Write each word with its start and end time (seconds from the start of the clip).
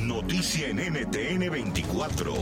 Noticia 0.00 0.68
en 0.68 0.78
NTN 0.78 1.50
24. 1.50 2.32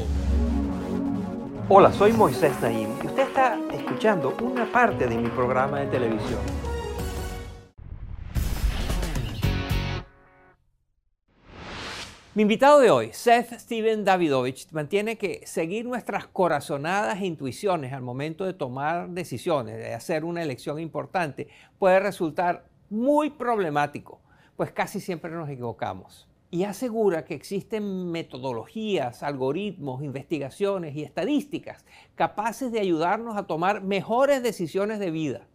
Hola, 1.69 1.93
soy 1.93 2.13
Moisés 2.13 2.53
Naim 2.63 2.89
y 3.03 3.07
usted 3.07 3.29
está 3.29 3.59
escuchando 3.73 4.35
una 4.41 4.71
parte 4.71 5.07
de 5.07 5.17
mi 5.17 5.29
programa 5.29 5.81
de 5.81 5.87
televisión. 5.87 6.41
Mi 12.35 12.43
invitado 12.43 12.81
de 12.81 12.91
hoy, 12.91 13.11
Seth 13.13 13.53
Steven 13.59 14.05
Davidovich, 14.05 14.71
mantiene 14.71 15.19
que 15.19 15.43
seguir 15.47 15.85
nuestras 15.85 16.27
corazonadas 16.27 17.21
intuiciones 17.21 17.93
al 17.93 18.03
momento 18.03 18.47
de 18.47 18.55
tomar 18.55 19.11
decisiones, 19.11 19.77
de 19.77 19.93
hacer 19.93 20.25
una 20.25 20.43
elección 20.43 20.79
importante, 20.81 21.49
puede 21.79 22.01
resultar 22.01 22.65
muy 22.89 23.29
problemático, 23.29 24.23
pues 24.57 24.73
casi 24.73 25.01
siempre 25.01 25.31
nos 25.31 25.51
equivocamos. 25.51 26.32
Y 26.53 26.63
asegura 26.63 27.25
que 27.25 27.35
existen 27.35 28.13
metodologías, 28.13 29.25
algoritmos, 29.25 30.05
investigaciones 30.05 30.95
y 30.95 31.03
estadísticas 31.03 31.85
capaces 32.15 32.71
de 32.71 32.79
ayudarnos 32.79 33.37
a 33.37 33.49
tomar 33.49 33.83
mejores 33.83 34.45
decisiones 34.45 35.01
de 35.01 35.11
vida. 35.11 35.49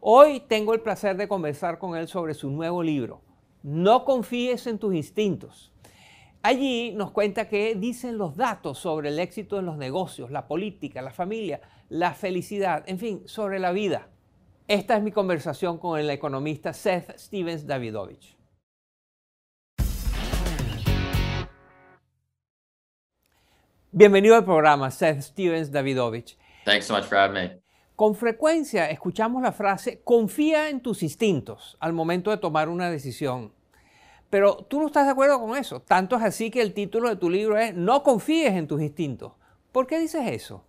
Hoy 0.00 0.40
tengo 0.40 0.74
el 0.74 0.80
placer 0.80 1.16
de 1.16 1.28
conversar 1.28 1.78
con 1.78 1.94
él 1.94 2.08
sobre 2.08 2.34
su 2.34 2.50
nuevo 2.50 2.82
libro, 2.82 3.20
No 3.62 4.04
confíes 4.04 4.66
en 4.66 4.80
tus 4.80 4.96
instintos 4.96 5.70
Allí 6.44 6.92
nos 6.92 7.10
cuenta 7.10 7.48
que 7.48 7.74
dicen 7.74 8.18
los 8.18 8.36
datos 8.36 8.78
sobre 8.78 9.08
el 9.08 9.18
éxito 9.18 9.58
en 9.58 9.64
los 9.64 9.78
negocios, 9.78 10.30
la 10.30 10.46
política, 10.46 11.00
la 11.00 11.10
familia, 11.10 11.62
la 11.88 12.12
felicidad, 12.12 12.84
en 12.86 12.98
fin, 12.98 13.22
sobre 13.24 13.58
la 13.58 13.72
vida. 13.72 14.08
Esta 14.68 14.98
es 14.98 15.02
mi 15.02 15.10
conversación 15.10 15.78
con 15.78 15.98
el 15.98 16.10
economista 16.10 16.74
Seth 16.74 17.18
Stevens 17.18 17.66
Davidovich. 17.66 18.36
Bienvenido 23.96 24.34
al 24.34 24.44
programa, 24.44 24.90
Seth 24.90 25.22
Stevens 25.22 25.70
Davidovich. 25.70 26.36
Thanks 26.64 26.86
so 26.86 26.96
much 26.96 27.04
for 27.04 27.16
having 27.16 27.34
me. 27.34 27.60
Con 27.94 28.16
frecuencia 28.16 28.90
escuchamos 28.90 29.40
la 29.40 29.52
frase 29.52 30.00
confía 30.02 30.68
en 30.68 30.80
tus 30.80 31.04
instintos 31.04 31.76
al 31.78 31.92
momento 31.92 32.32
de 32.32 32.38
tomar 32.38 32.68
una 32.68 32.90
decisión. 32.90 33.52
Pero 34.30 34.66
tú 34.68 34.80
no 34.80 34.88
estás 34.88 35.04
de 35.04 35.12
acuerdo 35.12 35.38
con 35.38 35.56
eso. 35.56 35.78
Tanto 35.78 36.16
es 36.16 36.24
así 36.24 36.50
que 36.50 36.60
el 36.60 36.74
título 36.74 37.08
de 37.08 37.14
tu 37.14 37.30
libro 37.30 37.56
es 37.56 37.72
No 37.72 38.02
confíes 38.02 38.54
en 38.54 38.66
tus 38.66 38.82
instintos. 38.82 39.34
¿Por 39.70 39.86
qué 39.86 40.00
dices 40.00 40.22
eso? 40.26 40.66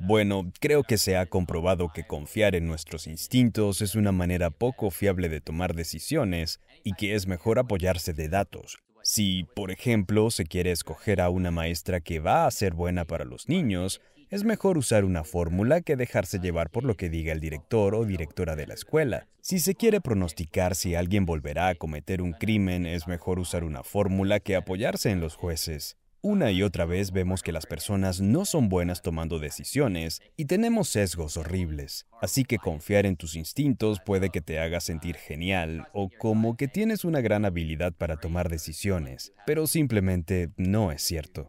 Bueno, 0.00 0.50
creo 0.60 0.82
que 0.82 0.96
se 0.96 1.18
ha 1.18 1.26
comprobado 1.26 1.90
que 1.94 2.06
confiar 2.06 2.54
en 2.54 2.66
nuestros 2.66 3.06
instintos 3.06 3.82
es 3.82 3.94
una 3.94 4.12
manera 4.12 4.48
poco 4.48 4.90
fiable 4.90 5.28
de 5.28 5.42
tomar 5.42 5.74
decisiones 5.74 6.58
y 6.84 6.94
que 6.94 7.14
es 7.14 7.26
mejor 7.26 7.58
apoyarse 7.58 8.14
de 8.14 8.30
datos. 8.30 8.78
Si, 9.10 9.46
por 9.54 9.70
ejemplo, 9.70 10.30
se 10.30 10.44
quiere 10.44 10.70
escoger 10.70 11.22
a 11.22 11.30
una 11.30 11.50
maestra 11.50 12.00
que 12.00 12.20
va 12.20 12.44
a 12.44 12.50
ser 12.50 12.74
buena 12.74 13.06
para 13.06 13.24
los 13.24 13.48
niños, 13.48 14.02
es 14.28 14.44
mejor 14.44 14.76
usar 14.76 15.06
una 15.06 15.24
fórmula 15.24 15.80
que 15.80 15.96
dejarse 15.96 16.40
llevar 16.40 16.68
por 16.68 16.84
lo 16.84 16.94
que 16.94 17.08
diga 17.08 17.32
el 17.32 17.40
director 17.40 17.94
o 17.94 18.04
directora 18.04 18.54
de 18.54 18.66
la 18.66 18.74
escuela. 18.74 19.26
Si 19.40 19.60
se 19.60 19.74
quiere 19.74 20.02
pronosticar 20.02 20.74
si 20.74 20.94
alguien 20.94 21.24
volverá 21.24 21.68
a 21.68 21.74
cometer 21.74 22.20
un 22.20 22.32
crimen, 22.32 22.84
es 22.84 23.08
mejor 23.08 23.38
usar 23.38 23.64
una 23.64 23.82
fórmula 23.82 24.40
que 24.40 24.56
apoyarse 24.56 25.10
en 25.10 25.20
los 25.22 25.36
jueces. 25.36 25.96
Una 26.20 26.50
y 26.50 26.64
otra 26.64 26.84
vez 26.84 27.12
vemos 27.12 27.44
que 27.44 27.52
las 27.52 27.66
personas 27.66 28.20
no 28.20 28.44
son 28.44 28.68
buenas 28.68 29.02
tomando 29.02 29.38
decisiones 29.38 30.20
y 30.36 30.46
tenemos 30.46 30.88
sesgos 30.88 31.36
horribles. 31.36 32.08
Así 32.20 32.44
que 32.44 32.58
confiar 32.58 33.06
en 33.06 33.16
tus 33.16 33.36
instintos 33.36 34.00
puede 34.04 34.30
que 34.30 34.40
te 34.40 34.58
haga 34.58 34.80
sentir 34.80 35.14
genial 35.14 35.86
o 35.92 36.10
como 36.18 36.56
que 36.56 36.66
tienes 36.66 37.04
una 37.04 37.20
gran 37.20 37.44
habilidad 37.44 37.92
para 37.92 38.16
tomar 38.16 38.48
decisiones, 38.48 39.32
pero 39.46 39.68
simplemente 39.68 40.50
no 40.56 40.90
es 40.90 41.02
cierto. 41.02 41.48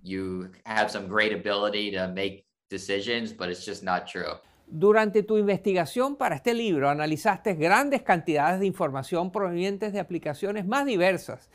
Durante 4.67 5.23
tu 5.23 5.39
investigación 5.39 6.15
para 6.15 6.35
este 6.35 6.53
libro 6.53 6.89
analizaste 6.89 7.55
grandes 7.55 8.03
cantidades 8.03 8.59
de 8.59 8.67
información 8.67 9.31
provenientes 9.31 9.93
de 9.93 9.99
aplicaciones 9.99 10.67
más 10.67 10.85
diversas 10.85 11.49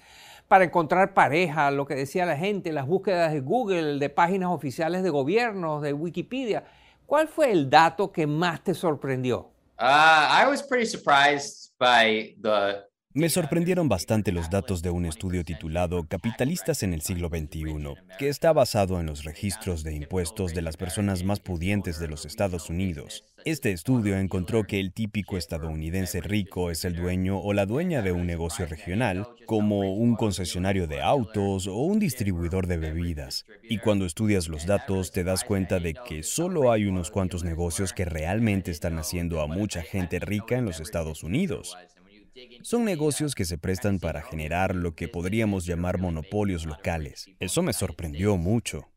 para 0.49 0.65
encontrar 0.65 1.15
pareja, 1.15 1.71
lo 1.71 1.87
que 1.87 1.95
decía 1.95 2.27
la 2.27 2.37
gente, 2.37 2.73
las 2.73 2.87
búsquedas 2.87 3.33
de 3.33 3.41
Google, 3.41 3.99
de 3.99 4.11
páginas 4.11 4.51
oficiales 4.51 5.03
de 5.03 5.11
gobiernos, 5.11 5.83
de 5.83 5.93
Wikipedia. 5.93 6.65
¿Cuál 7.07 7.29
fue 7.29 7.51
el 7.51 7.69
dato 7.69 8.13
que 8.13 8.27
más 8.27 8.63
te 8.63 8.75
sorprendió? 8.75 9.51
Uh, 9.79 10.29
I 10.31 10.47
was 10.49 10.63
pretty 10.63 10.87
surprised 10.87 11.73
by 11.79 12.37
the 12.41 12.85
me 13.17 13.29
sorprendieron 13.29 13.89
bastante 13.89 14.33
los 14.33 14.51
datos 14.51 14.83
de 14.83 14.91
un 14.91 15.07
estudio 15.07 15.45
titulado 15.45 16.05
Capitalistas 16.09 16.83
en 16.83 16.93
el 16.93 17.01
siglo 17.01 17.29
XXI, 17.29 17.95
que 18.19 18.29
está 18.29 18.53
basado 18.53 18.99
en 18.99 19.07
los 19.07 19.23
registros 19.23 19.85
de 19.85 19.95
impuestos 19.95 20.53
de 20.53 20.63
las 20.63 20.77
personas 20.77 21.23
más 21.23 21.39
pudientes 21.39 22.01
de 22.01 22.09
los 22.09 22.27
Estados 22.27 22.71
Unidos. 22.71 23.23
Este 23.45 23.71
estudio 23.71 24.19
encontró 24.19 24.65
que 24.65 24.81
el 24.81 24.93
típico 24.93 25.37
estadounidense 25.37 26.23
rico 26.23 26.73
es 26.73 26.85
el 26.85 26.97
dueño 26.97 27.39
o 27.39 27.53
la 27.53 27.67
dueña 27.67 28.03
de 28.03 28.11
un 28.11 28.27
negocio 28.27 28.67
regional, 28.67 29.29
como 29.47 29.95
un 29.95 30.17
concesionario 30.17 30.89
de 30.89 31.01
autos 31.01 31.69
o 31.69 31.77
un 31.77 32.01
distribuidor 32.01 32.67
de 32.67 32.79
bebidas. 32.79 33.45
Y 33.63 33.79
cuando 33.79 34.07
estudias 34.07 34.49
los 34.49 34.67
datos 34.67 35.13
te 35.13 35.23
das 35.23 35.45
cuenta 35.45 35.79
de 35.79 35.95
que 35.95 36.25
solo 36.25 36.73
hay 36.73 36.87
unos 36.87 37.13
cuantos 37.13 37.45
negocios 37.45 37.93
que 37.93 38.07
realmente 38.07 38.73
están 38.73 38.99
haciendo 38.99 39.41
a 39.41 39.47
mucha 39.47 39.83
gente 39.83 40.19
rica 40.19 40.59
en 40.59 40.65
los 40.65 40.81
Estados 40.81 41.23
Unidos. 41.23 41.77
Son 42.63 42.85
negocios 42.85 43.35
que 43.35 43.45
se 43.45 43.59
prestan 43.59 43.99
para 43.99 44.23
generar 44.23 44.75
lo 44.75 44.95
que 44.95 45.09
podríamos 45.09 45.67
llamar 45.67 45.99
monopolios 45.99 46.67
locales. 46.67 47.27
Eso 47.39 47.63
me 47.63 47.73
sorprendió 47.73 48.37
mucho. 48.37 48.89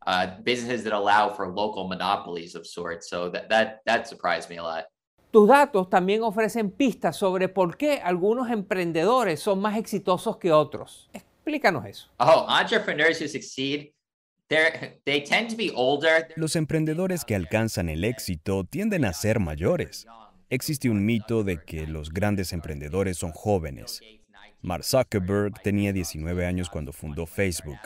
Tus 5.30 5.48
datos 5.48 5.90
también 5.90 6.22
ofrecen 6.22 6.70
pistas 6.70 7.16
sobre 7.16 7.48
por 7.48 7.76
qué 7.76 8.00
algunos 8.02 8.50
emprendedores 8.50 9.40
son 9.40 9.60
más 9.60 9.76
exitosos 9.76 10.38
que 10.38 10.50
otros. 10.52 11.10
Explícanos 11.12 11.86
eso. 11.86 12.08
Oh, 12.18 12.46
entrepreneurs 12.60 13.20
who 13.20 13.28
succeed 13.28 13.92
los 16.36 16.56
emprendedores 16.56 17.24
que 17.24 17.34
alcanzan 17.34 17.90
el 17.90 18.04
éxito 18.04 18.64
tienden 18.64 19.04
a 19.04 19.12
ser 19.12 19.40
mayores. 19.40 20.06
Existe 20.50 20.88
un 20.88 21.04
mito 21.04 21.44
de 21.44 21.62
que 21.62 21.86
los 21.86 22.10
grandes 22.10 22.54
emprendedores 22.54 23.18
son 23.18 23.32
jóvenes. 23.32 24.00
Mark 24.62 24.82
Zuckerberg 24.82 25.60
tenía 25.62 25.92
19 25.92 26.46
años 26.46 26.70
cuando 26.70 26.90
fundó 26.90 27.26
Facebook. 27.26 27.76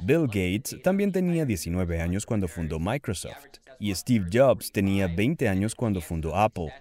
Bill 0.00 0.26
Gates 0.26 0.82
también 0.82 1.12
tenía 1.12 1.44
19 1.44 2.00
años 2.00 2.26
cuando 2.26 2.48
fundó 2.48 2.80
Microsoft. 2.80 3.60
Y 3.78 3.94
Steve 3.94 4.26
Jobs 4.32 4.72
tenía 4.72 5.06
20 5.06 5.48
años 5.48 5.76
cuando 5.76 6.00
fundó 6.00 6.34
Apple. 6.34 6.72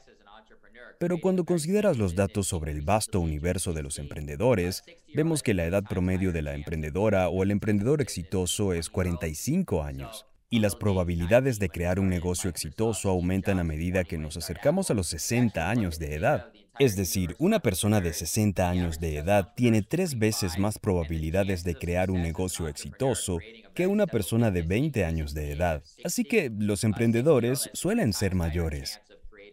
Pero 0.99 1.19
cuando 1.19 1.45
consideras 1.45 1.97
los 1.97 2.15
datos 2.15 2.47
sobre 2.47 2.71
el 2.71 2.81
vasto 2.81 3.19
universo 3.19 3.73
de 3.73 3.83
los 3.83 3.99
emprendedores, 3.99 4.83
vemos 5.13 5.43
que 5.43 5.53
la 5.53 5.65
edad 5.65 5.83
promedio 5.83 6.31
de 6.31 6.41
la 6.41 6.55
emprendedora 6.55 7.29
o 7.29 7.43
el 7.43 7.51
emprendedor 7.51 8.01
exitoso 8.01 8.73
es 8.73 8.89
45 8.89 9.83
años 9.83 10.25
y 10.49 10.59
las 10.59 10.75
probabilidades 10.75 11.59
de 11.59 11.69
crear 11.69 11.99
un 11.99 12.07
negocio 12.07 12.49
exitoso 12.49 13.09
aumentan 13.09 13.59
a 13.59 13.63
medida 13.63 14.03
que 14.03 14.17
nos 14.17 14.37
acercamos 14.37 14.91
a 14.91 14.93
los 14.93 15.07
60 15.07 15.69
años 15.69 15.99
de 15.99 16.15
edad. 16.15 16.51
Es 16.77 16.95
decir, 16.95 17.35
una 17.39 17.59
persona 17.59 18.01
de 18.01 18.13
60 18.13 18.69
años 18.69 18.99
de 18.99 19.17
edad 19.17 19.53
tiene 19.55 19.81
tres 19.81 20.19
veces 20.19 20.59
más 20.59 20.77
probabilidades 20.77 21.63
de 21.63 21.75
crear 21.75 22.11
un 22.11 22.21
negocio 22.21 22.67
exitoso 22.67 23.39
que 23.73 23.87
una 23.87 24.07
persona 24.07 24.51
de 24.51 24.61
20 24.61 25.05
años 25.05 25.33
de 25.33 25.51
edad. 25.51 25.83
Así 26.03 26.23
que 26.23 26.51
los 26.55 26.83
emprendedores 26.83 27.69
suelen 27.73 28.13
ser 28.13 28.35
mayores. 28.35 28.99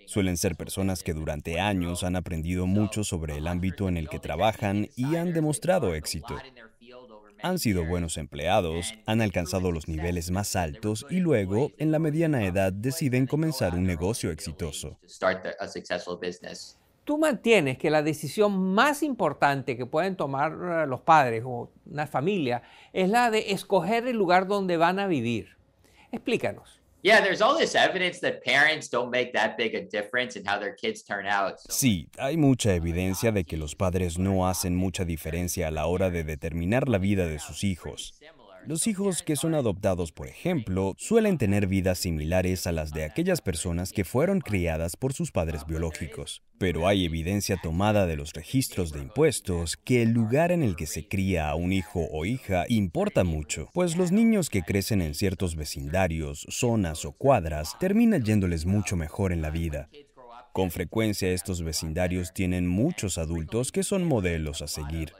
Suelen 0.07 0.37
ser 0.37 0.57
personas 0.57 1.03
que 1.03 1.15
durante 1.15 1.61
años 1.61 2.03
han 2.03 2.17
aprendido 2.17 2.67
mucho 2.67 3.05
sobre 3.05 3.39
el 3.39 3.47
ámbito 3.47 3.89
en 3.89 3.97
el 3.97 4.09
que 4.09 4.19
trabajan 4.19 4.89
y 4.97 5.15
han 5.15 5.33
demostrado 5.33 5.95
éxito. 5.95 6.37
Han 7.43 7.59
sido 7.59 7.85
buenos 7.85 8.19
empleados, 8.19 8.95
han 9.05 9.21
alcanzado 9.21 9.73
los 9.73 9.89
niveles 9.89 10.31
más 10.31 10.55
altos 10.55 11.05
y 11.11 11.17
luego, 11.17 11.73
en 11.79 11.91
la 11.91 11.99
mediana 11.99 12.45
edad, 12.45 12.73
deciden 12.73 13.27
comenzar 13.27 13.75
un 13.75 13.85
negocio 13.85 14.31
exitoso. 14.31 14.99
Tú 17.05 17.19
mantienes 17.19 17.79
que 17.79 17.91
la 17.91 18.03
decisión 18.03 18.75
más 18.75 19.03
importante 19.03 19.77
que 19.77 19.87
pueden 19.87 20.15
tomar 20.15 20.53
eh, 20.53 20.87
los 20.87 21.01
padres 21.01 21.43
o 21.45 21.73
una 21.85 22.07
familia 22.07 22.63
es 22.93 23.09
la 23.09 23.31
de 23.31 23.51
escoger 23.51 24.07
el 24.07 24.17
lugar 24.17 24.47
donde 24.47 24.77
van 24.77 25.01
a 25.01 25.09
vivir. 25.09 25.57
Explícanos. 26.13 26.82
Sí, 31.69 32.09
hay 32.17 32.37
mucha 32.37 32.75
evidencia 32.75 33.33
de 33.33 33.45
que 33.45 33.57
los 33.57 33.75
padres 33.75 34.19
no 34.19 34.49
hacen 34.49 34.77
mucha 34.77 35.05
diferencia 35.05 35.69
a 35.69 35.71
la 35.73 35.87
hora 35.87 36.11
de 36.11 36.23
determinar 36.23 36.89
la 36.89 36.99
vida 36.99 37.27
de 37.27 37.41
sus 37.41 37.65
hijos. 37.65 38.15
Los 38.65 38.87
hijos 38.87 39.25
que 39.25 39.35
son 39.35 39.55
adoptados, 39.55 40.13
por 40.13 40.29
ejemplo, 40.29 40.95
suelen 40.97 41.37
tener 41.37 41.67
vidas 41.67 41.99
similares 41.99 42.69
a 42.69 42.73
las 42.73 42.93
de 42.93 43.05
aquellas 43.05 43.41
personas 43.41 43.91
que 43.93 44.05
fueron 44.05 44.41
criadas 44.41 44.97
por 44.97 45.13
sus 45.13 45.33
padres 45.33 45.67
biológicos. 45.67 46.43
Pero 46.59 46.87
hay 46.87 47.05
evidencia 47.05 47.59
tomada 47.61 48.07
de 48.07 48.17
los 48.17 48.33
registros 48.33 48.93
de 48.93 49.01
impuestos 49.01 49.77
que 49.77 50.03
el 50.03 50.13
lugar 50.13 50.53
en 50.53 50.63
el 50.63 50.77
que 50.77 50.87
se 50.87 51.09
cría 51.09 51.51
a 51.51 51.57
un 51.57 51.73
hijo 51.73 52.07
o 52.13 52.25
hija 52.25 52.65
importa 52.69 53.25
mucho, 53.25 53.69
pues 53.75 53.97
los 53.97 54.13
niños 54.13 54.49
que 54.49 54.63
crecen 54.63 55.03
en 55.03 55.15
ciertos 55.15 55.57
vecindarios, 55.57 56.47
zonas 56.49 57.05
o 57.05 57.11
cuadras 57.13 57.77
terminan 57.81 58.23
yéndoles 58.23 58.65
mucho 58.65 58.95
mejor 58.95 59.33
en 59.33 59.43
la 59.43 59.51
vida. 59.51 59.89
Con 60.53 60.71
frecuencia 60.71 61.33
estos 61.33 61.63
vecindarios 61.63 62.33
tienen 62.33 62.69
muchos 62.69 63.19
adultos 63.19 63.73
que 63.73 63.83
son 63.83 64.05
modelos 64.05 64.63
a 64.63 64.69
seguir. 64.69 65.13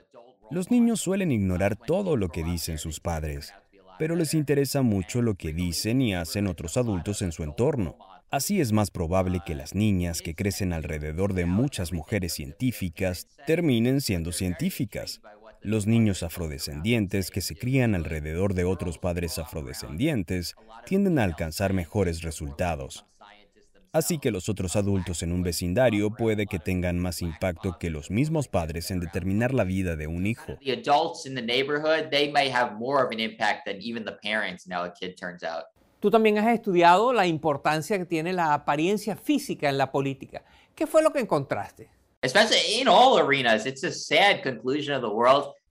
Los 0.53 0.69
niños 0.69 1.01
suelen 1.01 1.31
ignorar 1.31 1.75
todo 1.75 2.15
lo 2.15 2.29
que 2.29 2.43
dicen 2.43 2.77
sus 2.77 2.99
padres, 2.99 3.55
pero 3.97 4.15
les 4.15 4.35
interesa 4.35 4.83
mucho 4.83 5.23
lo 5.23 5.33
que 5.33 5.51
dicen 5.51 5.99
y 5.99 6.13
hacen 6.13 6.45
otros 6.45 6.77
adultos 6.77 7.23
en 7.23 7.31
su 7.31 7.41
entorno. 7.41 7.97
Así 8.29 8.61
es 8.61 8.71
más 8.71 8.91
probable 8.91 9.39
que 9.43 9.55
las 9.55 9.73
niñas 9.73 10.21
que 10.21 10.35
crecen 10.35 10.71
alrededor 10.71 11.33
de 11.33 11.47
muchas 11.47 11.91
mujeres 11.91 12.33
científicas 12.33 13.27
terminen 13.47 13.99
siendo 13.99 14.31
científicas. 14.31 15.21
Los 15.63 15.87
niños 15.87 16.21
afrodescendientes 16.21 17.31
que 17.31 17.41
se 17.41 17.55
crían 17.55 17.95
alrededor 17.95 18.53
de 18.53 18.65
otros 18.65 18.99
padres 18.99 19.39
afrodescendientes 19.39 20.53
tienden 20.85 21.17
a 21.17 21.23
alcanzar 21.23 21.73
mejores 21.73 22.21
resultados. 22.21 23.07
Así 23.93 24.17
que 24.17 24.31
los 24.31 24.49
otros 24.49 24.75
adultos 24.75 25.21
en 25.21 25.31
un 25.31 25.43
vecindario 25.43 26.09
puede 26.09 26.47
que 26.47 26.57
tengan 26.57 26.97
más 26.97 27.21
impacto 27.21 27.77
que 27.79 27.91
los 27.91 28.09
mismos 28.09 28.47
padres 28.47 28.89
en 28.89 28.99
determinar 28.99 29.53
la 29.53 29.63
vida 29.63 29.95
de 29.95 30.07
un 30.07 30.25
hijo. 30.25 30.57
Tú 35.99 36.09
también 36.09 36.39
has 36.39 36.55
estudiado 36.55 37.13
la 37.13 37.27
importancia 37.27 37.99
que 37.99 38.05
tiene 38.05 38.33
la 38.33 38.55
apariencia 38.55 39.15
física 39.15 39.69
en 39.69 39.77
la 39.77 39.91
política. 39.91 40.43
¿Qué 40.73 40.87
fue 40.87 41.03
lo 41.03 41.13
que 41.13 41.19
encontraste? 41.19 41.87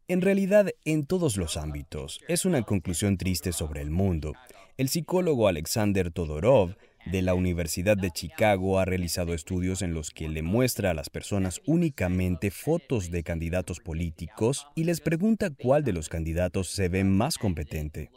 En 0.07 0.21
realidad, 0.21 0.69
en 0.85 1.07
todos 1.07 1.37
los 1.37 1.57
ámbitos, 1.57 2.21
es 2.29 2.45
una 2.45 2.63
conclusión 2.63 3.17
triste 3.17 3.53
sobre 3.53 3.83
el 3.83 3.91
mundo. 3.91 4.33
El 4.77 4.89
psicólogo 4.89 5.49
Alexander 5.49 6.13
Todorov 6.13 6.77
de 7.07 7.23
la 7.23 7.35
Universidad 7.35 7.97
de 7.97 8.11
Chicago 8.11 8.79
ha 8.79 8.85
realizado 8.85 9.35
estudios 9.35 9.83
en 9.83 9.95
los 9.95 10.11
que 10.11 10.29
le 10.29 10.43
muestra 10.43 10.91
a 10.91 10.95
las 10.95 11.11
personas 11.11 11.61
únicamente 11.67 12.51
fotos 12.51 13.11
de 13.11 13.23
candidatos 13.23 13.81
políticos 13.81 14.67
y 14.75 14.85
les 14.85 15.01
pregunta 15.01 15.51
cuál 15.51 15.85
de 15.85 15.93
los 15.93 16.09
candidatos 16.09 16.69
se 16.69 16.89
ve 16.89 17.05
más 17.05 17.39
competente. 17.39 18.11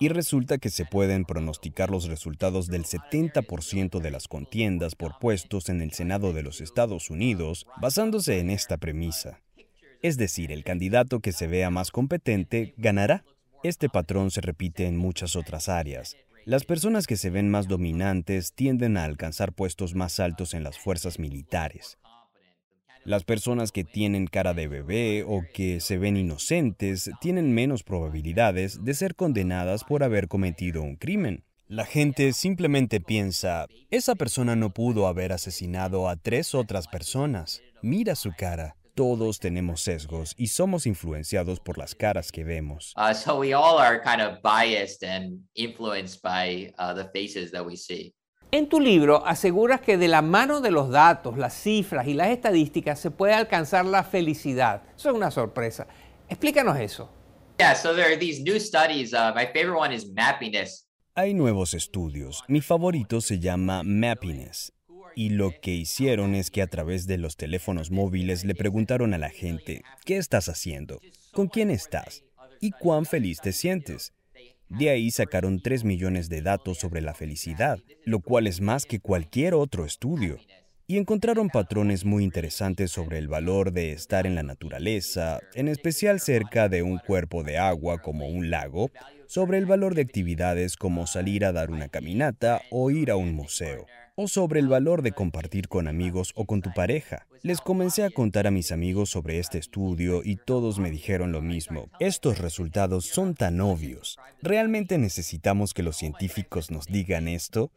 Y 0.00 0.10
resulta 0.10 0.58
que 0.58 0.70
se 0.70 0.84
pueden 0.84 1.24
pronosticar 1.24 1.90
los 1.90 2.06
resultados 2.06 2.68
del 2.68 2.84
70% 2.84 4.00
de 4.00 4.10
las 4.10 4.28
contiendas 4.28 4.94
por 4.94 5.18
puestos 5.18 5.68
en 5.68 5.80
el 5.80 5.92
Senado 5.92 6.32
de 6.32 6.42
los 6.42 6.60
Estados 6.60 7.10
Unidos 7.10 7.66
basándose 7.80 8.38
en 8.38 8.50
esta 8.50 8.76
premisa. 8.76 9.40
Es 10.00 10.16
decir, 10.16 10.52
el 10.52 10.62
candidato 10.62 11.18
que 11.18 11.32
se 11.32 11.48
vea 11.48 11.70
más 11.70 11.90
competente 11.90 12.74
ganará. 12.76 13.24
Este 13.64 13.88
patrón 13.88 14.30
se 14.30 14.40
repite 14.40 14.86
en 14.86 14.96
muchas 14.96 15.34
otras 15.34 15.68
áreas. 15.68 16.16
Las 16.48 16.64
personas 16.64 17.06
que 17.06 17.18
se 17.18 17.28
ven 17.28 17.50
más 17.50 17.68
dominantes 17.68 18.54
tienden 18.54 18.96
a 18.96 19.04
alcanzar 19.04 19.52
puestos 19.52 19.94
más 19.94 20.18
altos 20.18 20.54
en 20.54 20.64
las 20.64 20.78
fuerzas 20.78 21.18
militares. 21.18 21.98
Las 23.04 23.24
personas 23.24 23.70
que 23.70 23.84
tienen 23.84 24.26
cara 24.28 24.54
de 24.54 24.66
bebé 24.66 25.26
o 25.28 25.42
que 25.52 25.80
se 25.80 25.98
ven 25.98 26.16
inocentes 26.16 27.10
tienen 27.20 27.52
menos 27.52 27.82
probabilidades 27.82 28.82
de 28.82 28.94
ser 28.94 29.14
condenadas 29.14 29.84
por 29.84 30.02
haber 30.02 30.26
cometido 30.26 30.80
un 30.80 30.96
crimen. 30.96 31.44
La 31.66 31.84
gente 31.84 32.32
simplemente 32.32 33.02
piensa, 33.02 33.66
esa 33.90 34.14
persona 34.14 34.56
no 34.56 34.72
pudo 34.72 35.06
haber 35.06 35.34
asesinado 35.34 36.08
a 36.08 36.16
tres 36.16 36.54
otras 36.54 36.88
personas. 36.88 37.60
Mira 37.82 38.14
su 38.14 38.32
cara 38.34 38.77
todos 38.98 39.38
tenemos 39.38 39.80
sesgos 39.82 40.34
y 40.36 40.48
somos 40.48 40.84
influenciados 40.84 41.60
por 41.60 41.78
las 41.78 41.94
caras 41.94 42.32
que 42.32 42.42
vemos. 42.42 42.92
En 48.50 48.68
tu 48.68 48.80
libro 48.80 49.24
aseguras 49.24 49.80
que 49.80 49.98
de 49.98 50.08
la 50.08 50.20
mano 50.20 50.60
de 50.60 50.72
los 50.72 50.90
datos, 50.90 51.38
las 51.38 51.54
cifras 51.54 52.08
y 52.08 52.14
las 52.14 52.30
estadísticas 52.30 52.98
se 52.98 53.12
puede 53.12 53.34
alcanzar 53.34 53.84
la 53.84 54.02
felicidad. 54.02 54.82
Eso 54.96 55.10
es 55.10 55.14
una 55.14 55.30
sorpresa. 55.30 55.86
Explícanos 56.28 56.76
eso. 56.80 57.08
Hay 61.14 61.34
nuevos 61.34 61.72
estudios. 61.72 62.42
Mi 62.48 62.60
favorito 62.60 63.20
se 63.20 63.38
llama 63.38 63.84
Mappiness 63.84 64.72
y 65.18 65.30
lo 65.30 65.50
que 65.60 65.72
hicieron 65.72 66.36
es 66.36 66.48
que 66.48 66.62
a 66.62 66.68
través 66.68 67.08
de 67.08 67.18
los 67.18 67.36
teléfonos 67.36 67.90
móviles 67.90 68.44
le 68.44 68.54
preguntaron 68.54 69.14
a 69.14 69.18
la 69.18 69.30
gente, 69.30 69.82
¿qué 70.04 70.16
estás 70.16 70.48
haciendo? 70.48 71.00
¿Con 71.32 71.48
quién 71.48 71.72
estás? 71.72 72.22
¿Y 72.60 72.70
cuán 72.70 73.04
feliz 73.04 73.40
te 73.40 73.50
sientes? 73.52 74.12
De 74.68 74.90
ahí 74.90 75.10
sacaron 75.10 75.60
3 75.60 75.82
millones 75.82 76.28
de 76.28 76.40
datos 76.40 76.78
sobre 76.78 77.00
la 77.00 77.14
felicidad, 77.14 77.80
lo 78.04 78.20
cual 78.20 78.46
es 78.46 78.60
más 78.60 78.86
que 78.86 79.00
cualquier 79.00 79.54
otro 79.54 79.84
estudio. 79.84 80.36
Y 80.86 80.98
encontraron 80.98 81.48
patrones 81.48 82.04
muy 82.04 82.22
interesantes 82.22 82.92
sobre 82.92 83.18
el 83.18 83.26
valor 83.26 83.72
de 83.72 83.90
estar 83.90 84.24
en 84.24 84.36
la 84.36 84.44
naturaleza, 84.44 85.40
en 85.54 85.66
especial 85.66 86.20
cerca 86.20 86.68
de 86.68 86.84
un 86.84 86.98
cuerpo 86.98 87.42
de 87.42 87.58
agua 87.58 87.98
como 87.98 88.28
un 88.28 88.50
lago, 88.50 88.92
sobre 89.28 89.58
el 89.58 89.66
valor 89.66 89.94
de 89.94 90.02
actividades 90.02 90.76
como 90.76 91.06
salir 91.06 91.44
a 91.44 91.52
dar 91.52 91.70
una 91.70 91.88
caminata 91.88 92.62
o 92.70 92.90
ir 92.90 93.12
a 93.12 93.16
un 93.16 93.34
museo 93.34 93.86
o 94.20 94.26
sobre 94.26 94.58
el 94.58 94.66
valor 94.66 95.02
de 95.02 95.12
compartir 95.12 95.68
con 95.68 95.86
amigos 95.86 96.32
o 96.34 96.44
con 96.44 96.60
tu 96.60 96.72
pareja. 96.74 97.28
Les 97.42 97.60
comencé 97.60 98.02
a 98.02 98.10
contar 98.10 98.48
a 98.48 98.50
mis 98.50 98.72
amigos 98.72 99.10
sobre 99.10 99.38
este 99.38 99.58
estudio 99.58 100.22
y 100.24 100.34
todos 100.34 100.80
me 100.80 100.90
dijeron 100.90 101.30
lo 101.30 101.40
mismo. 101.40 101.88
Estos 102.00 102.38
resultados 102.38 103.04
son 103.04 103.34
tan 103.34 103.60
obvios. 103.60 104.18
¿Realmente 104.42 104.98
necesitamos 104.98 105.72
que 105.72 105.84
los 105.84 105.96
científicos 105.96 106.72
nos 106.72 106.86
digan 106.86 107.28
esto? 107.28 107.70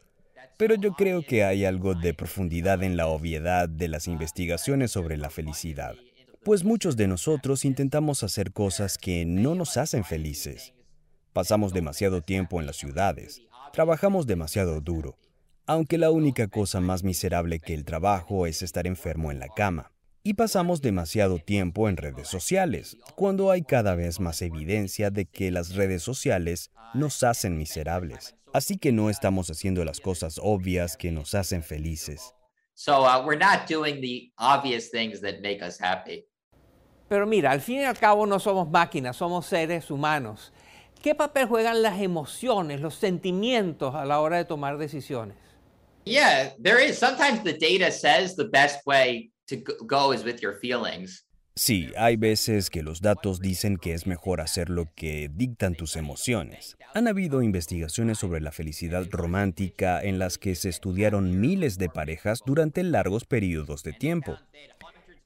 Pero 0.56 0.74
yo 0.74 0.94
creo 0.94 1.22
que 1.22 1.44
hay 1.44 1.64
algo 1.64 1.94
de 1.94 2.12
profundidad 2.12 2.82
en 2.82 2.96
la 2.96 3.06
obviedad 3.06 3.68
de 3.68 3.86
las 3.86 4.08
investigaciones 4.08 4.90
sobre 4.90 5.18
la 5.18 5.30
felicidad. 5.30 5.94
Pues 6.42 6.64
muchos 6.64 6.96
de 6.96 7.06
nosotros 7.06 7.64
intentamos 7.64 8.24
hacer 8.24 8.50
cosas 8.50 8.98
que 8.98 9.24
no 9.24 9.54
nos 9.54 9.76
hacen 9.76 10.02
felices. 10.02 10.74
Pasamos 11.32 11.72
demasiado 11.72 12.20
tiempo 12.20 12.60
en 12.60 12.66
las 12.66 12.76
ciudades, 12.76 13.40
trabajamos 13.72 14.26
demasiado 14.26 14.82
duro, 14.82 15.16
aunque 15.66 15.96
la 15.96 16.10
única 16.10 16.46
cosa 16.48 16.80
más 16.80 17.04
miserable 17.04 17.58
que 17.58 17.72
el 17.72 17.86
trabajo 17.86 18.46
es 18.46 18.60
estar 18.60 18.86
enfermo 18.86 19.30
en 19.30 19.38
la 19.38 19.48
cama. 19.48 19.92
Y 20.22 20.34
pasamos 20.34 20.82
demasiado 20.82 21.38
tiempo 21.38 21.88
en 21.88 21.96
redes 21.96 22.28
sociales, 22.28 22.98
cuando 23.16 23.50
hay 23.50 23.62
cada 23.62 23.94
vez 23.94 24.20
más 24.20 24.42
evidencia 24.42 25.10
de 25.10 25.24
que 25.24 25.50
las 25.50 25.74
redes 25.74 26.02
sociales 26.02 26.70
nos 26.92 27.22
hacen 27.22 27.56
miserables. 27.56 28.36
Así 28.52 28.76
que 28.76 28.92
no 28.92 29.08
estamos 29.08 29.48
haciendo 29.48 29.86
las 29.86 30.00
cosas 30.00 30.38
obvias 30.40 30.98
que 30.98 31.12
nos 31.12 31.34
hacen 31.34 31.62
felices. 31.62 32.34
Pero 37.08 37.26
mira, 37.26 37.50
al 37.50 37.62
fin 37.62 37.80
y 37.80 37.84
al 37.84 37.98
cabo 37.98 38.26
no 38.26 38.38
somos 38.38 38.68
máquinas, 38.68 39.16
somos 39.16 39.46
seres 39.46 39.90
humanos. 39.90 40.52
¿Qué 41.02 41.16
papel 41.16 41.46
juegan 41.46 41.82
las 41.82 42.00
emociones, 42.00 42.80
los 42.80 42.94
sentimientos 42.94 43.94
a 43.96 44.04
la 44.04 44.20
hora 44.20 44.36
de 44.36 44.44
tomar 44.44 44.78
decisiones? 44.78 45.36
Yeah, 46.04 46.54
there 46.62 46.80
is. 46.84 46.96
Sometimes 46.96 47.42
the 47.42 47.54
data 47.54 47.90
says 47.90 48.36
the 48.36 48.44
best 48.44 48.86
way 48.86 49.32
to 49.48 49.56
go 49.84 50.12
is 50.12 50.24
with 50.24 50.40
your 50.40 50.58
feelings. 50.60 51.26
Sí, 51.54 51.90
hay 51.98 52.16
veces 52.16 52.70
que 52.70 52.82
los 52.82 53.02
datos 53.02 53.40
dicen 53.40 53.76
que 53.76 53.92
es 53.92 54.06
mejor 54.06 54.40
hacer 54.40 54.70
lo 54.70 54.86
que 54.94 55.28
dictan 55.30 55.74
tus 55.74 55.96
emociones. 55.96 56.78
Han 56.94 57.08
habido 57.08 57.42
investigaciones 57.42 58.18
sobre 58.18 58.40
la 58.40 58.52
felicidad 58.52 59.06
romántica 59.10 60.02
en 60.02 60.18
las 60.18 60.38
que 60.38 60.54
se 60.54 60.70
estudiaron 60.70 61.40
miles 61.40 61.78
de 61.78 61.88
parejas 61.88 62.40
durante 62.46 62.82
largos 62.84 63.24
periodos 63.24 63.82
de 63.82 63.92
tiempo. 63.92 64.38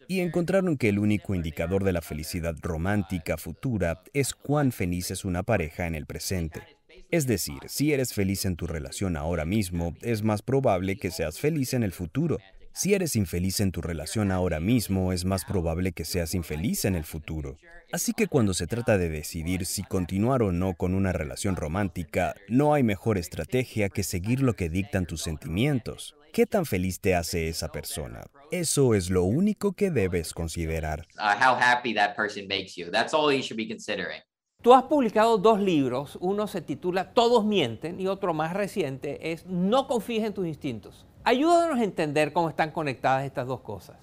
Y 0.09 0.21
encontraron 0.21 0.77
que 0.77 0.89
el 0.89 0.99
único 0.99 1.35
indicador 1.35 1.85
de 1.85 1.93
la 1.93 2.01
felicidad 2.01 2.55
romántica 2.63 3.37
futura 3.37 4.03
es 4.13 4.35
cuán 4.35 4.73
feliz 4.73 5.11
es 5.11 5.25
una 5.25 5.43
pareja 5.43 5.87
en 5.87 5.95
el 5.95 6.07
presente. 6.07 6.63
Es 7.11 7.27
decir, 7.27 7.59
si 7.67 7.93
eres 7.93 8.15
feliz 8.15 8.45
en 8.45 8.57
tu 8.57 8.67
relación 8.67 9.17
ahora 9.17 9.45
mismo, 9.45 9.95
es 10.03 10.23
más 10.23 10.43
probable 10.43 10.97
que 10.97 11.11
seas 11.11 11.39
feliz 11.39 11.75
en 11.75 11.83
el 11.83 11.93
futuro. 11.93 12.39
Si 12.73 12.93
eres 12.93 13.17
infeliz 13.17 13.61
en 13.61 13.73
tu 13.73 13.81
relación 13.81 14.31
ahora 14.31 14.61
mismo, 14.61 15.13
es 15.13 15.25
más 15.25 15.45
probable 15.45 15.93
que 15.93 16.05
seas 16.05 16.35
infeliz 16.35 16.85
en 16.85 16.95
el 16.95 17.05
futuro. 17.05 17.57
Así 17.91 18.13
que 18.13 18.27
cuando 18.27 18.53
se 18.53 18.67
trata 18.67 18.99
de 18.99 19.09
decidir 19.09 19.65
si 19.65 19.83
continuar 19.83 20.43
o 20.43 20.53
no 20.53 20.75
con 20.75 20.95
una 20.95 21.13
relación 21.13 21.57
romántica, 21.57 22.35
no 22.49 22.75
hay 22.75 22.83
mejor 22.83 23.17
estrategia 23.17 23.89
que 23.89 24.03
seguir 24.03 24.43
lo 24.43 24.57
que 24.57 24.69
dictan 24.69 25.07
tus 25.07 25.23
sentimientos. 25.23 26.17
¿Qué 26.37 26.45
tan 26.45 26.67
feliz 26.67 27.01
te 27.01 27.15
hace 27.15 27.49
esa 27.49 27.73
persona? 27.73 28.21
Eso 28.51 28.95
es 28.95 29.09
lo 29.09 29.25
único 29.25 29.73
que 29.73 29.91
debes 29.91 30.35
considerar. 30.35 31.07
How 31.17 31.57
happy 31.59 31.95
that 31.95 32.15
person 32.15 32.47
makes 32.47 32.75
you. 32.77 32.91
That's 32.91 33.15
all 33.15 33.35
you 33.35 33.41
should 33.41 33.57
be 33.57 33.67
considering. 33.67 34.21
Tú 34.63 34.75
has 34.75 34.83
publicado 34.83 35.39
dos 35.39 35.59
libros, 35.59 36.19
uno 36.21 36.47
se 36.47 36.61
titula 36.61 37.15
Todos 37.15 37.47
mienten 37.47 37.99
y 37.99 38.07
otro 38.07 38.35
más 38.35 38.53
reciente 38.53 39.33
es 39.33 39.47
No 39.47 39.87
confíes 39.87 40.25
en 40.25 40.35
tus 40.35 40.47
instintos. 40.47 41.07
Ayúdanos 41.25 41.79
a 41.79 41.85
entender 41.85 42.35
cómo 42.35 42.51
están 42.51 42.71
conectadas 42.71 43.25
estas 43.25 43.47
dos 43.47 43.63
cosas. 43.63 43.97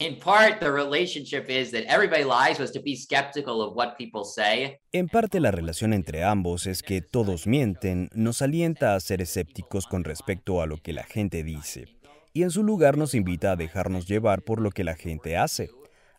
In 0.00 0.18
part, 0.18 0.58
the 0.58 0.72
relationship 0.72 1.48
is 1.48 1.70
that 1.70 1.84
everybody 1.86 2.24
lies 2.24 2.58
was 2.58 2.72
to 2.72 2.80
be 2.80 2.96
skeptical 2.96 3.62
of 3.62 3.76
what 3.76 3.96
people 3.96 4.24
say. 4.24 4.80
En 4.92 5.08
parte 5.08 5.38
la 5.38 5.52
relación 5.52 5.92
entre 5.92 6.24
ambos 6.24 6.66
es 6.66 6.82
que 6.82 7.00
todos 7.00 7.46
mienten, 7.46 8.08
nos 8.12 8.42
alienta 8.42 8.96
a 8.96 9.00
ser 9.00 9.22
escépticos 9.22 9.86
con 9.86 10.02
respecto 10.02 10.60
a 10.60 10.66
lo 10.66 10.78
que 10.78 10.92
la 10.92 11.04
gente 11.04 11.44
dice, 11.44 11.86
y 12.32 12.42
en 12.42 12.50
su 12.50 12.64
lugar 12.64 12.98
nos 12.98 13.14
invita 13.14 13.52
a 13.52 13.56
dejarnos 13.56 14.08
llevar 14.08 14.42
por 14.42 14.60
lo 14.60 14.72
que 14.72 14.82
la 14.82 14.96
gente 14.96 15.36
hace. 15.36 15.70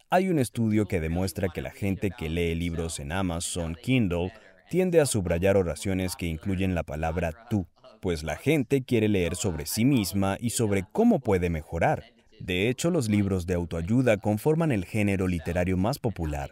Hay 0.10 0.29
un 0.29 0.39
estudio 0.39 0.86
que 0.86 1.01
demuestra 1.01 1.50
que 1.50 1.62
la 1.62 1.72
gente 1.72 2.12
que 2.12 2.29
lee 2.29 2.55
libros 2.55 3.01
en 3.01 3.12
Amazon 3.12 3.75
Kindle 3.75 4.32
tiende 4.70 5.01
a 5.01 5.05
subrayar 5.05 5.58
oraciones 5.58 6.15
que 6.15 6.27
incluyen 6.27 6.75
la 6.75 6.84
palabra 6.84 7.34
tú 7.50 7.67
pues 8.05 8.24
la 8.24 8.36
gente 8.36 8.84
quiere 8.84 9.08
leer 9.08 9.36
sobre 9.36 9.65
sí 9.65 9.84
misma 9.84 10.38
y 10.39 10.51
sobre 10.51 10.84
cómo 10.91 11.20
puede 11.20 11.50
mejorar. 11.50 12.14
De 12.39 12.70
hecho, 12.70 12.92
los 12.92 13.10
libros 13.10 13.46
de 13.46 13.54
autoayuda 13.54 14.18
conforman 14.18 14.72
el 14.72 14.86
género 14.86 15.27
literario 15.27 15.77
más 15.77 16.00
popular. 16.00 16.51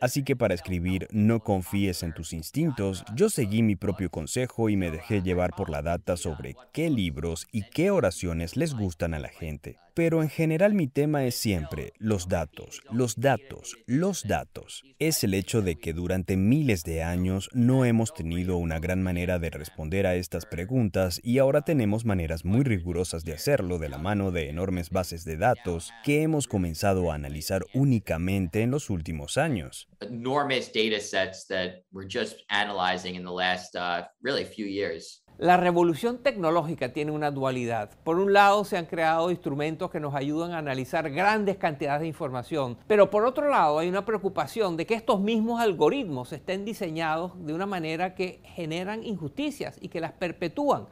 Así 0.00 0.22
que 0.22 0.34
para 0.34 0.54
escribir 0.54 1.06
No 1.10 1.40
confíes 1.40 2.02
en 2.02 2.14
tus 2.14 2.32
instintos, 2.32 3.04
yo 3.14 3.28
seguí 3.28 3.62
mi 3.62 3.76
propio 3.76 4.10
consejo 4.10 4.70
y 4.70 4.76
me 4.76 4.90
dejé 4.90 5.22
llevar 5.22 5.52
por 5.54 5.68
la 5.68 5.82
data 5.82 6.16
sobre 6.16 6.56
qué 6.72 6.88
libros 6.88 7.46
y 7.52 7.62
qué 7.62 7.90
oraciones 7.90 8.56
les 8.56 8.74
gustan 8.74 9.12
a 9.12 9.18
la 9.18 9.28
gente. 9.28 9.78
Pero 9.94 10.22
en 10.22 10.30
general 10.30 10.72
mi 10.72 10.86
tema 10.86 11.24
es 11.24 11.34
siempre 11.34 11.92
los 11.98 12.28
datos, 12.28 12.80
los 12.90 13.16
datos, 13.16 13.76
los 13.86 14.22
datos. 14.22 14.84
Es 14.98 15.22
el 15.24 15.34
hecho 15.34 15.60
de 15.60 15.76
que 15.76 15.92
durante 15.92 16.38
miles 16.38 16.84
de 16.84 17.02
años 17.02 17.50
no 17.52 17.84
hemos 17.84 18.14
tenido 18.14 18.56
una 18.56 18.78
gran 18.78 19.02
manera 19.02 19.38
de 19.38 19.50
responder 19.50 20.06
a 20.06 20.14
estas 20.14 20.46
preguntas 20.46 21.20
y 21.22 21.38
ahora 21.38 21.62
tenemos 21.62 22.06
maneras 22.06 22.46
muy 22.46 22.62
rigurosas 22.62 23.24
de 23.24 23.34
hacerlo 23.34 23.78
de 23.78 23.90
la 23.90 23.98
mano 23.98 24.30
de 24.30 24.48
enormes 24.48 24.88
bases 24.88 25.24
de 25.24 25.36
datos 25.36 25.92
que 26.04 26.22
hemos 26.22 26.46
comenzado 26.46 27.10
a 27.10 27.16
analizar 27.16 27.66
únicamente 27.74 28.62
en 28.62 28.70
los 28.70 28.88
últimos 28.88 29.36
años. 29.36 29.89
Enormous 30.02 30.72
data 30.72 30.98
sets 30.98 31.46
that 31.48 31.82
we're 31.92 32.08
just 32.08 32.42
analyzing 32.48 33.16
in 33.16 33.22
the 33.22 33.30
last 33.32 33.76
uh, 33.76 34.06
really 34.22 34.44
few 34.44 34.64
years. 34.64 35.22
La 35.36 35.56
revolución 35.56 36.22
tecnológica 36.22 36.92
tiene 36.92 37.12
una 37.12 37.30
dualidad. 37.30 37.90
Por 38.04 38.18
un 38.18 38.32
lado, 38.32 38.64
se 38.64 38.76
han 38.76 38.86
creado 38.86 39.30
instrumentos 39.30 39.90
que 39.90 40.00
nos 40.00 40.14
ayudan 40.14 40.52
a 40.52 40.58
analizar 40.58 41.10
grandes 41.10 41.56
cantidades 41.56 42.02
de 42.02 42.08
información, 42.08 42.76
pero 42.86 43.10
por 43.10 43.24
otro 43.24 43.48
lado, 43.48 43.78
hay 43.78 43.88
una 43.88 44.04
preocupación 44.04 44.76
de 44.76 44.84
que 44.86 44.94
estos 44.94 45.20
mismos 45.20 45.60
algoritmos 45.60 46.32
estén 46.32 46.66
diseñados 46.66 47.32
de 47.44 47.54
una 47.54 47.64
manera 47.64 48.14
que 48.14 48.42
generan 48.44 49.02
injusticias 49.02 49.78
y 49.80 49.88
que 49.88 50.00
las 50.00 50.12
perpetúan, 50.12 50.88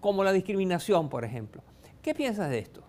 como 0.00 0.22
la 0.22 0.32
discriminación, 0.32 1.08
por 1.08 1.24
ejemplo. 1.24 1.62
¿Qué 2.00 2.14
piensas 2.14 2.48
de 2.48 2.60
esto? 2.60 2.84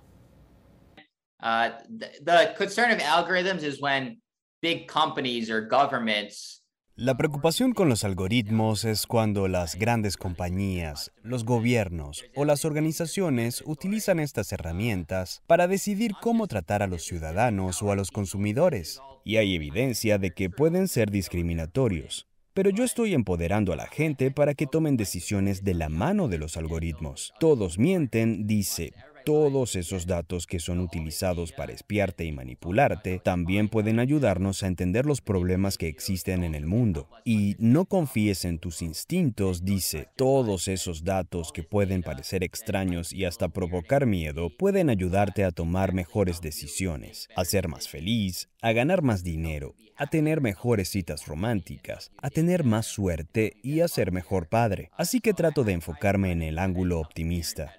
Uh, 1.42 1.72
the, 1.90 2.12
the 2.24 2.54
concern 2.56 2.92
of 2.92 3.00
algorithms 3.00 3.64
is 3.64 3.82
when 3.82 4.21
big 4.62 4.88
companies 4.88 5.50
or 5.50 5.68
governments 5.68 6.62
La 6.96 7.18
preocupación 7.18 7.74
con 7.74 7.90
los 7.90 8.04
algoritmos 8.04 8.86
es 8.86 9.08
cuando 9.08 9.48
las 9.48 9.76
grandes 9.76 10.18
compañías, 10.18 11.12
los 11.24 11.46
gobiernos 11.46 12.24
o 12.36 12.46
las 12.46 12.64
organizaciones 12.64 13.64
utilizan 13.66 14.20
estas 14.20 14.52
herramientas 14.52 15.42
para 15.48 15.68
decidir 15.68 16.12
cómo 16.22 16.48
tratar 16.48 16.84
a 16.84 16.88
los 16.88 17.04
ciudadanos 17.04 17.82
o 17.82 17.92
a 17.92 17.96
los 17.96 18.12
consumidores, 18.12 19.02
y 19.24 19.38
hay 19.38 19.56
evidencia 19.56 20.20
de 20.20 20.32
que 20.32 20.52
pueden 20.52 20.88
ser 20.88 21.10
discriminatorios. 21.10 22.28
Pero 22.54 22.70
yo 22.70 22.84
estoy 22.84 23.14
empoderando 23.14 23.72
a 23.72 23.78
la 23.78 23.88
gente 23.88 24.30
para 24.30 24.54
que 24.54 24.68
tomen 24.68 24.98
decisiones 24.98 25.64
de 25.64 25.74
la 25.74 25.88
mano 25.88 26.28
de 26.28 26.38
los 26.38 26.58
algoritmos. 26.58 27.34
Todos 27.40 27.80
mienten, 27.80 28.46
dice, 28.46 28.94
todos 29.26 29.76
esos 29.76 30.06
datos 30.06 30.48
que 30.48 30.60
son 30.60 30.80
utilizados 30.80 31.52
para 31.52 31.74
espiarte 31.74 32.26
y 32.26 32.32
manipularte 32.32 33.20
también 33.20 33.70
pueden 33.70 34.00
ayudarnos 34.00 34.64
a 34.64 34.68
entender 34.68 35.06
los 35.06 35.22
problemas 35.22 35.78
que 35.78 35.88
existen 35.88 36.44
en 36.44 36.56
el 36.56 36.66
mundo. 36.66 37.10
Y 37.26 37.56
no 37.60 37.86
confíes 37.86 38.46
en 38.46 38.60
tus 38.60 38.82
instintos, 38.82 39.64
dice, 39.64 40.08
todos 40.16 40.68
esos 40.68 41.04
datos 41.04 41.52
que 41.52 41.64
pueden 41.64 42.04
parecer 42.04 42.44
extraños 42.44 43.14
y 43.14 43.26
hasta 43.26 43.50
provocar 43.50 44.06
miedo 44.06 44.50
pueden 44.50 44.90
ayudarte 44.90 45.44
a 45.44 45.52
tomar 45.52 45.94
mejores 45.94 46.42
decisiones, 46.42 47.28
a 47.36 47.46
ser 47.46 47.68
más 47.68 47.88
feliz, 47.88 48.50
a 48.62 48.72
ganar 48.74 49.02
más 49.02 49.24
dinero, 49.24 49.76
a 49.98 50.08
tener 50.08 50.42
mejores 50.42 50.90
citas 50.90 51.28
románticas, 51.28 52.12
a 52.18 52.30
tener 52.30 52.64
más 52.64 52.88
suerte 52.88 53.58
y 53.64 53.82
a 53.82 53.88
ser 53.88 54.12
mejor 54.12 54.48
padre. 54.48 54.90
Así 54.94 55.20
que 55.20 55.34
trato 55.34 55.64
de 55.64 55.74
enfocarme 55.74 56.32
en 56.32 56.42
el 56.42 56.58
ángulo 56.58 57.00
optimista. 57.00 57.76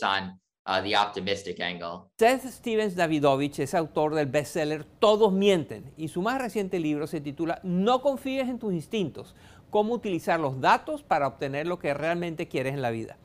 Focus 0.00 0.02
on 0.02 0.40
uh, 0.66 0.82
the 0.82 0.96
optimistic 0.96 1.60
angle. 1.60 2.10
Seth 2.18 2.46
Stevens 2.46 2.96
Davidovich 2.96 3.58
es 3.60 3.74
autor 3.74 4.14
del 4.14 4.26
bestseller 4.26 4.84
Todos 4.84 5.32
mienten 5.32 5.92
y 5.96 6.08
su 6.08 6.22
más 6.22 6.40
reciente 6.40 6.78
libro 6.78 7.06
se 7.06 7.20
titula 7.20 7.60
No 7.62 8.00
confíes 8.00 8.48
en 8.48 8.58
tus 8.58 8.72
instintos, 8.72 9.34
cómo 9.70 9.94
utilizar 9.94 10.40
los 10.40 10.60
datos 10.60 11.02
para 11.02 11.26
obtener 11.26 11.66
lo 11.66 11.78
que 11.78 11.94
realmente 11.94 12.48
quieres 12.48 12.74
en 12.74 12.82
la 12.82 12.90
vida. 12.90 13.16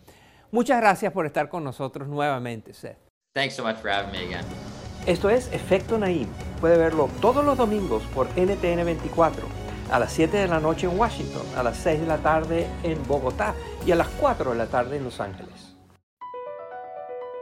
Muchas 0.51 0.79
gracias 0.79 1.11
por 1.11 1.25
estar 1.25 1.49
con 1.49 1.63
nosotros 1.63 2.07
nuevamente, 2.07 2.73
Seth. 2.73 2.97
Thanks 3.33 3.55
so 3.55 3.63
much 3.63 3.75
for 3.77 3.91
having 3.91 4.11
me 4.11 4.19
again. 4.19 4.45
Esto 5.05 5.29
es 5.29 5.51
Efecto 5.51 5.97
Naim. 5.97 6.27
Puede 6.61 6.77
verlo 6.77 7.09
todos 7.21 7.43
los 7.43 7.57
domingos 7.57 8.03
por 8.13 8.27
NTN 8.29 8.85
24, 8.85 9.45
a 9.91 9.99
las 9.99 10.13
7 10.13 10.37
de 10.37 10.47
la 10.47 10.59
noche 10.59 10.87
en 10.87 10.97
Washington, 10.97 11.43
a 11.57 11.61
las 11.61 11.77
6 11.77 12.01
de 12.01 12.07
la 12.07 12.17
tarde 12.17 12.67
en 12.83 13.05
Bogotá 13.05 13.53
y 13.85 13.91
a 13.91 13.95
las 13.95 14.07
4 14.07 14.51
de 14.51 14.57
la 14.57 14.67
tarde 14.67 14.97
en 14.97 15.03
Los 15.03 15.19
Ángeles. 15.19 15.74